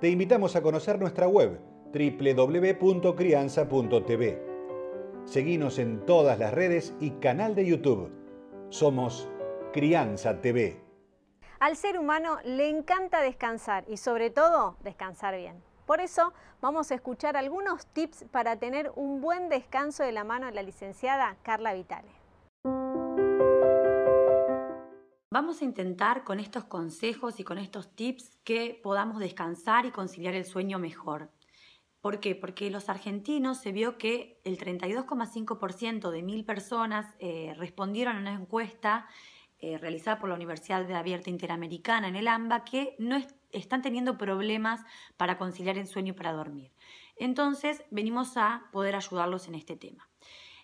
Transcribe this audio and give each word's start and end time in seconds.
te 0.00 0.08
invitamos 0.08 0.54
a 0.54 0.62
conocer 0.62 1.00
nuestra 1.00 1.26
web 1.26 1.58
www.crianza.tv. 1.92 4.42
Seguimos 5.24 5.78
en 5.78 6.06
todas 6.06 6.38
las 6.38 6.54
redes 6.54 6.94
y 7.00 7.10
canal 7.12 7.56
de 7.56 7.64
YouTube. 7.66 8.12
Somos 8.68 9.28
Crianza 9.72 10.40
TV. 10.40 10.80
Al 11.58 11.76
ser 11.76 11.98
humano 11.98 12.38
le 12.44 12.68
encanta 12.68 13.20
descansar 13.20 13.84
y 13.88 13.96
sobre 13.96 14.30
todo 14.30 14.76
descansar 14.84 15.36
bien. 15.36 15.60
Por 15.84 16.00
eso 16.00 16.32
vamos 16.60 16.92
a 16.92 16.94
escuchar 16.94 17.36
algunos 17.36 17.86
tips 17.86 18.26
para 18.30 18.54
tener 18.56 18.92
un 18.94 19.20
buen 19.20 19.48
descanso 19.48 20.04
de 20.04 20.12
la 20.12 20.22
mano 20.22 20.46
de 20.46 20.52
la 20.52 20.62
licenciada 20.62 21.36
Carla 21.42 21.72
Vitale. 21.72 22.06
Vamos 25.40 25.62
a 25.62 25.64
intentar 25.64 26.24
con 26.24 26.40
estos 26.40 26.64
consejos 26.64 27.38
y 27.38 27.44
con 27.44 27.58
estos 27.58 27.94
tips 27.94 28.40
que 28.42 28.80
podamos 28.82 29.20
descansar 29.20 29.86
y 29.86 29.92
conciliar 29.92 30.34
el 30.34 30.44
sueño 30.44 30.80
mejor. 30.80 31.30
¿Por 32.00 32.18
qué? 32.18 32.34
Porque 32.34 32.70
los 32.70 32.88
argentinos 32.88 33.58
se 33.58 33.70
vio 33.70 33.98
que 33.98 34.40
el 34.42 34.58
32,5% 34.58 36.10
de 36.10 36.22
mil 36.24 36.44
personas 36.44 37.14
eh, 37.20 37.54
respondieron 37.56 38.16
a 38.16 38.20
una 38.20 38.32
encuesta 38.32 39.06
eh, 39.60 39.78
realizada 39.78 40.18
por 40.18 40.28
la 40.28 40.34
Universidad 40.34 40.84
de 40.84 40.96
Abierta 40.96 41.30
Interamericana 41.30 42.08
en 42.08 42.16
el 42.16 42.26
AMBA 42.26 42.64
que 42.64 42.96
no 42.98 43.16
están 43.52 43.80
teniendo 43.80 44.18
problemas 44.18 44.80
para 45.16 45.38
conciliar 45.38 45.78
el 45.78 45.86
sueño 45.86 46.14
y 46.14 46.16
para 46.16 46.32
dormir. 46.32 46.72
Entonces, 47.14 47.84
venimos 47.92 48.36
a 48.36 48.64
poder 48.72 48.96
ayudarlos 48.96 49.46
en 49.46 49.54
este 49.54 49.76
tema. 49.76 50.08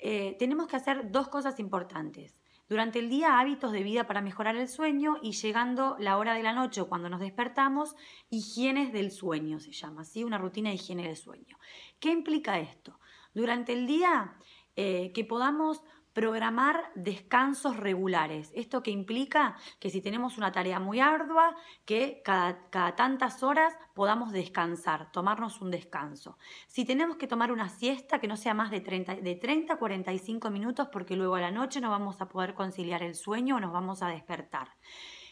Eh, 0.00 0.34
tenemos 0.40 0.66
que 0.66 0.74
hacer 0.74 1.12
dos 1.12 1.28
cosas 1.28 1.60
importantes. 1.60 2.42
Durante 2.68 2.98
el 2.98 3.08
día 3.08 3.38
hábitos 3.38 3.70
de 3.70 3.84
vida 3.84 4.08
para 4.08 4.20
mejorar 4.20 4.56
el 4.56 4.68
sueño 4.68 5.18
y 5.22 5.32
llegando 5.32 5.96
la 6.00 6.18
hora 6.18 6.34
de 6.34 6.42
la 6.42 6.52
noche 6.52 6.82
cuando 6.82 7.08
nos 7.08 7.20
despertamos, 7.20 7.94
higienes 8.28 8.92
del 8.92 9.12
sueño 9.12 9.60
se 9.60 9.70
llama, 9.70 10.04
¿sí? 10.04 10.24
Una 10.24 10.38
rutina 10.38 10.70
de 10.70 10.74
higiene 10.74 11.04
del 11.04 11.16
sueño. 11.16 11.58
¿Qué 12.00 12.10
implica 12.10 12.58
esto? 12.58 12.98
Durante 13.34 13.72
el 13.72 13.86
día 13.86 14.36
eh, 14.74 15.12
que 15.14 15.24
podamos 15.24 15.84
programar 16.16 16.90
descansos 16.94 17.76
regulares. 17.76 18.50
Esto 18.54 18.82
que 18.82 18.90
implica 18.90 19.54
que 19.78 19.90
si 19.90 20.00
tenemos 20.00 20.38
una 20.38 20.50
tarea 20.50 20.80
muy 20.80 20.98
ardua, 20.98 21.54
que 21.84 22.22
cada, 22.24 22.96
tantas 22.96 23.42
horas 23.42 23.74
podamos 23.92 24.32
descansar, 24.32 25.12
tomarnos 25.12 25.60
un 25.60 25.70
descanso. 25.70 26.38
Si 26.68 26.86
tenemos 26.86 27.18
que 27.18 27.26
tomar 27.26 27.52
una 27.52 27.68
siesta, 27.68 28.18
que 28.18 28.28
no 28.28 28.38
sea 28.38 28.54
más 28.54 28.70
de 28.70 28.80
30, 28.80 29.16
de 29.16 29.34
30 29.34 29.74
a 29.74 29.78
45 29.78 30.48
minutos, 30.48 30.88
porque 30.90 31.16
luego 31.16 31.34
a 31.34 31.40
la 31.42 31.50
noche 31.50 31.82
no 31.82 31.90
vamos 31.90 32.18
a 32.22 32.30
poder 32.30 32.54
conciliar 32.54 33.02
el 33.02 33.14
sueño 33.14 33.56
o 33.56 33.60
nos 33.60 33.74
vamos 33.74 34.02
a 34.02 34.08
despertar. 34.08 34.70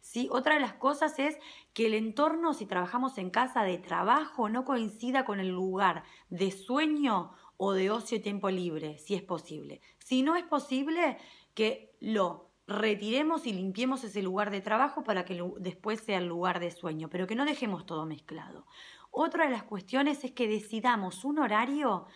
¿Sí? 0.00 0.28
Otra 0.30 0.54
de 0.54 0.60
las 0.60 0.74
cosas 0.74 1.18
es 1.18 1.36
que 1.74 1.86
el 1.86 1.94
entorno, 1.94 2.54
si 2.54 2.66
trabajamos 2.66 3.18
en 3.18 3.30
casa 3.30 3.64
de 3.64 3.78
trabajo, 3.78 4.48
no 4.48 4.64
coincida 4.64 5.24
con 5.24 5.40
el 5.40 5.48
lugar 5.48 6.04
de 6.30 6.52
sueño 6.52 7.32
o 7.58 7.72
de 7.72 7.90
ocio 7.90 8.16
y 8.16 8.20
tiempo 8.20 8.48
libre, 8.48 8.98
si 8.98 9.14
es 9.14 9.22
posible. 9.22 9.82
Si 9.98 10.22
no 10.22 10.36
es 10.36 10.44
posible, 10.44 11.18
que 11.54 11.92
lo 12.00 12.48
retiremos 12.66 13.46
y 13.46 13.52
limpiemos 13.52 14.04
ese 14.04 14.22
lugar 14.22 14.50
de 14.50 14.60
trabajo 14.60 15.02
para 15.02 15.24
que 15.24 15.42
después 15.58 16.00
sea 16.00 16.18
el 16.18 16.26
lugar 16.26 16.60
de 16.60 16.70
sueño, 16.70 17.10
pero 17.10 17.26
que 17.26 17.34
no 17.34 17.44
dejemos 17.44 17.84
todo 17.84 18.06
mezclado. 18.06 18.64
Otra 19.10 19.44
de 19.44 19.50
las 19.50 19.64
cuestiones 19.64 20.22
es 20.24 20.32
que 20.32 20.46
decidamos 20.46 21.24
un 21.24 21.40
horario 21.40 22.06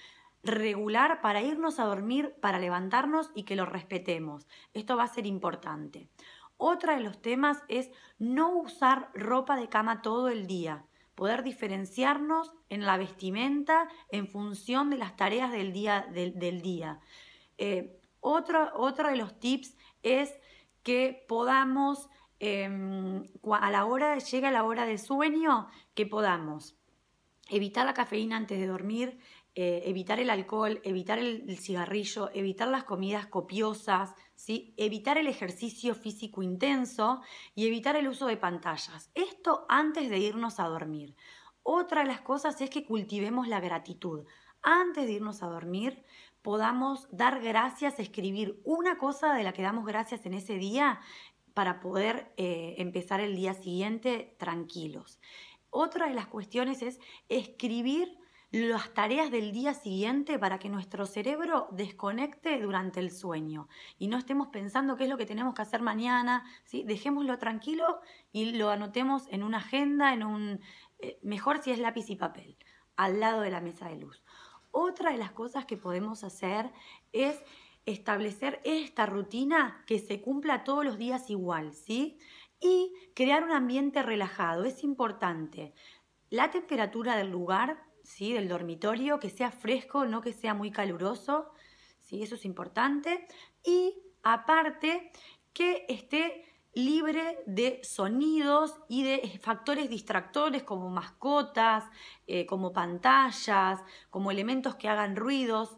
regular 0.44 1.20
para 1.20 1.42
irnos 1.42 1.80
a 1.80 1.84
dormir, 1.84 2.34
para 2.40 2.58
levantarnos 2.58 3.30
y 3.34 3.42
que 3.42 3.56
lo 3.56 3.66
respetemos. 3.66 4.46
Esto 4.74 4.96
va 4.96 5.04
a 5.04 5.08
ser 5.08 5.26
importante. 5.26 6.08
Otra 6.56 6.94
de 6.96 7.02
los 7.02 7.20
temas 7.20 7.58
es 7.68 7.90
no 8.18 8.54
usar 8.56 9.10
ropa 9.14 9.56
de 9.56 9.68
cama 9.68 10.02
todo 10.02 10.28
el 10.28 10.46
día 10.46 10.84
poder 11.14 11.42
diferenciarnos 11.42 12.52
en 12.68 12.86
la 12.86 12.96
vestimenta 12.96 13.88
en 14.10 14.28
función 14.28 14.90
de 14.90 14.98
las 14.98 15.16
tareas 15.16 15.52
del 15.52 15.72
día. 15.72 16.06
Del, 16.12 16.62
día. 16.62 17.00
Eh, 17.58 17.98
otro, 18.20 19.08
de 19.10 19.16
los 19.16 19.38
tips 19.38 19.76
es 20.02 20.32
que 20.82 21.24
podamos, 21.28 22.08
em, 22.38 23.24
a 23.50 23.70
la 23.70 23.84
hora, 23.84 24.18
llega 24.18 24.50
la 24.50 24.64
hora 24.64 24.86
de 24.86 24.98
sueño, 24.98 25.68
que 25.94 26.06
podamos 26.06 26.76
evitar 27.50 27.84
la 27.84 27.94
cafeína 27.94 28.36
antes 28.36 28.58
de 28.58 28.66
dormir, 28.66 29.18
eh, 29.54 29.82
evitar 29.84 30.18
el 30.18 30.30
alcohol, 30.30 30.80
evitar 30.82 31.18
el, 31.18 31.58
cigarrillo, 31.58 32.30
evitar 32.32 32.68
las 32.68 32.84
comidas 32.84 33.26
copiosas, 33.26 34.14
¿sí? 34.34 34.72
evitar 34.78 35.18
el 35.18 35.26
ejercicio 35.26 35.94
físico 35.94 36.42
intenso 36.42 37.20
y 37.54 37.66
evitar 37.66 37.96
el 37.96 38.08
uso 38.08 38.26
de 38.26 38.38
pantallas. 38.38 39.10
Esto 39.14 39.66
antes 39.68 40.08
de 40.08 40.18
irnos 40.18 40.58
a 40.58 40.68
dormir. 40.68 41.14
Otra 41.62 42.00
de 42.00 42.08
las 42.08 42.22
cosas 42.22 42.58
es 42.62 42.70
que 42.70 42.86
cultivemos 42.86 43.46
la 43.46 43.60
gratitud. 43.60 44.24
Antes 44.62 45.06
de 45.06 45.12
irnos 45.12 45.42
a 45.42 45.48
dormir, 45.48 46.02
podamos 46.40 47.06
dar 47.10 47.42
gracias, 47.42 47.98
escribir 47.98 48.58
una 48.64 48.96
cosa 48.96 49.34
de 49.34 49.44
la 49.44 49.52
que 49.52 49.62
damos 49.62 49.84
gracias 49.84 50.24
en 50.24 50.32
ese 50.32 50.56
día 50.56 51.00
para 51.52 51.80
poder 51.80 52.32
eh, 52.38 52.76
empezar 52.78 53.20
el 53.20 53.36
día 53.36 53.52
siguiente 53.52 54.34
tranquilos. 54.38 55.20
Otra 55.68 56.08
de 56.08 56.14
las 56.14 56.26
cuestiones 56.26 56.80
es 56.80 57.00
escribir 57.28 58.21
las 58.52 58.92
tareas 58.92 59.30
del 59.30 59.50
día 59.50 59.72
siguiente 59.72 60.38
para 60.38 60.58
que 60.58 60.68
nuestro 60.68 61.06
cerebro 61.06 61.68
desconecte 61.72 62.60
durante 62.60 63.00
el 63.00 63.10
sueño 63.10 63.66
y 63.98 64.08
no 64.08 64.18
estemos 64.18 64.48
pensando 64.48 64.94
qué 64.94 65.04
es 65.04 65.10
lo 65.10 65.16
que 65.16 65.24
tenemos 65.24 65.54
que 65.54 65.62
hacer 65.62 65.80
mañana, 65.80 66.44
¿sí? 66.64 66.84
dejémoslo 66.84 67.38
tranquilo 67.38 68.00
y 68.30 68.52
lo 68.52 68.68
anotemos 68.68 69.24
en 69.30 69.42
una 69.42 69.56
agenda, 69.58 70.12
en 70.12 70.22
un, 70.22 70.60
eh, 70.98 71.18
mejor 71.22 71.62
si 71.62 71.70
es 71.70 71.78
lápiz 71.78 72.10
y 72.10 72.16
papel, 72.16 72.58
al 72.94 73.20
lado 73.20 73.40
de 73.40 73.50
la 73.50 73.62
mesa 73.62 73.88
de 73.88 73.96
luz. 73.96 74.22
Otra 74.70 75.12
de 75.12 75.18
las 75.18 75.32
cosas 75.32 75.64
que 75.64 75.78
podemos 75.78 76.22
hacer 76.22 76.70
es 77.12 77.42
establecer 77.86 78.60
esta 78.64 79.06
rutina 79.06 79.82
que 79.86 79.98
se 79.98 80.20
cumpla 80.20 80.62
todos 80.62 80.84
los 80.84 80.98
días 80.98 81.30
igual, 81.30 81.72
¿sí? 81.72 82.18
Y 82.60 82.92
crear 83.14 83.44
un 83.44 83.52
ambiente 83.52 84.02
relajado, 84.02 84.64
es 84.64 84.84
importante. 84.84 85.74
La 86.28 86.50
temperatura 86.50 87.16
del 87.16 87.30
lugar 87.30 87.82
¿sí? 88.02 88.32
del 88.32 88.48
dormitorio, 88.48 89.18
que 89.18 89.30
sea 89.30 89.50
fresco, 89.50 90.04
no 90.04 90.20
que 90.20 90.32
sea 90.32 90.54
muy 90.54 90.70
caluroso, 90.70 91.50
¿sí? 92.00 92.22
eso 92.22 92.34
es 92.34 92.44
importante. 92.44 93.26
Y 93.64 94.02
aparte, 94.22 95.10
que 95.52 95.84
esté 95.88 96.44
libre 96.74 97.38
de 97.46 97.80
sonidos 97.82 98.78
y 98.88 99.02
de 99.02 99.38
factores 99.42 99.90
distractores 99.90 100.62
como 100.62 100.88
mascotas, 100.88 101.84
eh, 102.26 102.46
como 102.46 102.72
pantallas, 102.72 103.80
como 104.10 104.30
elementos 104.30 104.76
que 104.76 104.88
hagan 104.88 105.16
ruidos, 105.16 105.76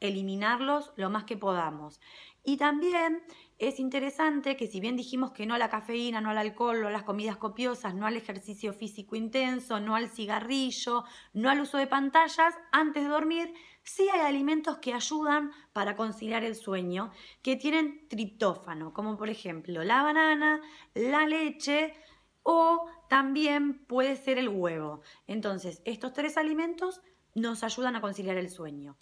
eliminarlos 0.00 0.92
lo 0.96 1.10
más 1.10 1.24
que 1.24 1.36
podamos. 1.36 2.00
Y 2.44 2.58
también 2.58 3.22
es 3.58 3.80
interesante 3.80 4.56
que 4.56 4.68
si 4.68 4.78
bien 4.80 4.96
dijimos 4.96 5.32
que 5.32 5.46
no 5.46 5.54
a 5.54 5.58
la 5.58 5.70
cafeína, 5.70 6.20
no 6.20 6.30
al 6.30 6.38
alcohol, 6.38 6.80
no 6.80 6.88
a 6.88 6.92
las 6.92 7.02
comidas 7.02 7.36
copiosas, 7.36 7.94
no 7.94 8.06
al 8.06 8.16
ejercicio 8.16 8.72
físico 8.72 9.16
intenso, 9.16 9.80
no 9.80 9.96
al 9.96 10.10
cigarrillo, 10.10 11.04
no 11.32 11.50
al 11.50 11.60
uso 11.60 11.78
de 11.78 11.86
pantallas, 11.86 12.54
antes 12.70 13.02
de 13.02 13.08
dormir, 13.08 13.52
sí 13.82 14.08
hay 14.12 14.20
alimentos 14.20 14.78
que 14.78 14.92
ayudan 14.92 15.52
para 15.72 15.96
conciliar 15.96 16.44
el 16.44 16.54
sueño, 16.54 17.10
que 17.42 17.56
tienen 17.56 18.06
triptófano, 18.08 18.92
como 18.92 19.16
por 19.16 19.30
ejemplo 19.30 19.82
la 19.82 20.02
banana, 20.02 20.60
la 20.94 21.26
leche 21.26 21.94
o 22.42 22.86
también 23.08 23.84
puede 23.86 24.16
ser 24.16 24.38
el 24.38 24.48
huevo. 24.48 25.00
Entonces, 25.26 25.82
estos 25.84 26.12
tres 26.12 26.36
alimentos 26.36 27.00
nos 27.34 27.64
ayudan 27.64 27.96
a 27.96 28.00
conciliar 28.00 28.36
el 28.36 28.50
sueño. 28.50 28.96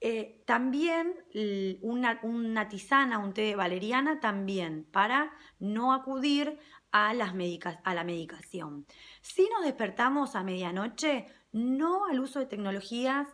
Eh, 0.00 0.42
también 0.46 1.14
una, 1.82 2.68
tisana, 2.68 3.18
un 3.18 3.32
té 3.32 3.42
de 3.42 3.56
valeriana, 3.56 4.20
también 4.20 4.86
para 4.92 5.32
no 5.58 5.92
acudir 5.92 6.58
a, 6.92 7.14
las 7.14 7.32
a 7.84 7.94
la 7.94 8.04
medicación. 8.04 8.86
Si 9.20 9.48
nos 9.52 9.64
despertamos 9.64 10.36
a 10.36 10.44
medianoche, 10.44 11.26
no 11.52 12.06
al 12.06 12.20
uso 12.20 12.38
de 12.38 12.46
tecnologías, 12.46 13.28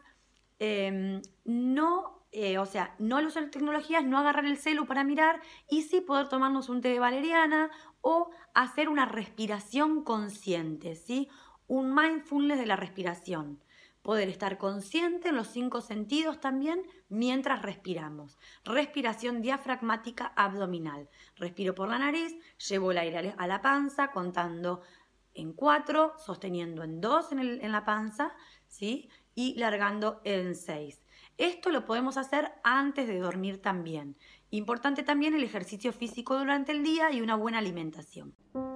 em, 0.59 1.21
no, 1.45 2.27
eh, 2.33 2.59
o 2.59 2.67
sea, 2.67 2.95
no 2.99 3.19
al 3.19 3.27
uso 3.27 3.41
de 3.41 3.49
tecnologías, 3.49 4.05
no 4.05 4.19
agarrar 4.19 4.47
el 4.47 4.57
celu 4.57 4.87
para 4.87 5.05
mirar 5.05 5.41
y 5.69 5.83
sí 5.83 6.01
poder 6.01 6.29
tomarnos 6.29 6.69
un 6.69 6.81
té 6.81 6.89
de 6.89 7.01
valeriana 7.01 7.71
o 8.01 8.31
hacer 8.55 8.89
una 8.89 9.07
respiración 9.07 10.03
consciente, 10.05 10.95
¿sí? 10.95 11.29
Un 11.67 11.95
mindfulness 11.95 12.59
de 12.59 12.67
la 12.67 12.77
respiración. 12.77 13.61
Poder 14.05 14.29
estar 14.29 14.59
consciente 14.59 15.31
en 15.31 15.35
los 15.35 15.49
cinco 15.49 15.81
sentidos 15.81 16.39
también 16.39 16.83
mientras 17.09 17.63
respiramos. 17.63 18.39
Respiración 18.63 19.41
diafragmática 19.41 20.27
abdominal. 20.37 21.09
Respiro 21.37 21.75
por 21.75 21.89
la 21.89 21.99
nariz, 21.99 22.37
llevo 22.69 22.93
el 22.93 22.99
aire 22.99 23.35
a 23.39 23.47
la 23.47 23.63
panza 23.63 24.11
contando 24.11 24.83
en 25.33 25.55
cuatro, 25.55 26.13
sosteniendo 26.19 26.85
en 26.85 27.01
dos 27.01 27.33
en, 27.33 27.73
la 27.73 27.87
panza, 27.87 28.35
¿sí? 28.69 29.09
Y 29.35 29.59
largando 29.59 30.21
en 30.25 30.55
seis. 30.55 31.03
Esto 31.39 31.71
lo 31.71 31.87
podemos 31.87 32.19
hacer 32.19 32.53
antes 32.63 33.09
de 33.09 33.19
dormir 33.19 33.63
también. 33.63 34.19
Importante 34.51 35.03
también 35.03 35.35
el 35.35 35.43
ejercicio 35.43 35.95
físico 35.95 36.39
durante 36.39 36.73
el 36.73 36.85
día 36.85 37.11
y 37.11 37.23
una 37.23 37.37
buena 37.37 37.57
alimentación. 37.57 38.37